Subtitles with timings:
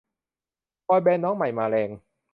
[0.87, 1.89] บอยแบนด์น้องใหม่มาแรง